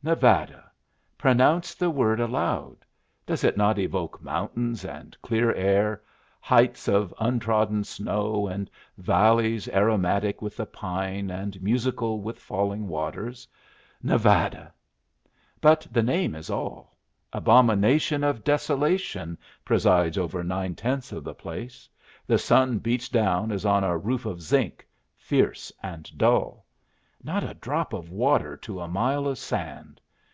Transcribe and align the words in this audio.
Nevada! 0.00 0.70
Pronounce 1.18 1.74
the 1.74 1.90
word 1.90 2.20
aloud. 2.20 2.84
Does 3.26 3.42
it 3.42 3.56
not 3.56 3.80
evoke 3.80 4.22
mountains 4.22 4.84
and 4.84 5.20
clear 5.22 5.52
air, 5.54 6.02
heights 6.40 6.86
of 6.86 7.12
untrodden 7.18 7.82
snow 7.82 8.46
and 8.46 8.70
valleys 8.96 9.68
aromatic 9.70 10.40
with 10.40 10.56
the 10.56 10.66
pine 10.66 11.30
and 11.30 11.60
musical 11.60 12.20
with 12.20 12.38
falling 12.38 12.86
waters? 12.86 13.48
Nevada! 14.00 14.72
But 15.60 15.84
the 15.90 16.04
name 16.04 16.36
is 16.36 16.48
all. 16.48 16.96
Abomination 17.32 18.22
of 18.22 18.44
desolation 18.44 19.36
presides 19.64 20.16
over 20.16 20.44
nine 20.44 20.76
tenths 20.76 21.10
of 21.10 21.24
the 21.24 21.34
place. 21.34 21.88
The 22.24 22.38
sun 22.38 22.78
beats 22.78 23.08
down 23.08 23.50
as 23.50 23.64
on 23.66 23.82
a 23.82 23.98
roof 23.98 24.26
of 24.26 24.40
zinc, 24.40 24.86
fierce 25.16 25.72
and 25.82 26.08
dull. 26.16 26.66
Not 27.20 27.42
a 27.42 27.52
drop 27.54 27.92
of 27.92 28.12
water 28.12 28.56
to 28.58 28.80
a 28.80 28.86
mile 28.86 29.26
of 29.26 29.38
sand. 29.38 30.00